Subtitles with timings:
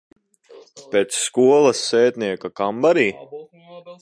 [0.95, 3.09] Pēc skolas sētnieka kambarī?